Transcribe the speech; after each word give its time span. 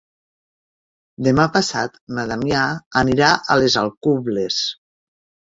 Demà 1.27 1.45
passat 1.57 1.99
na 2.15 2.23
Damià 2.33 2.63
anirà 3.03 3.29
a 3.35 3.59
les 3.61 3.79
Alcubles. 3.85 4.61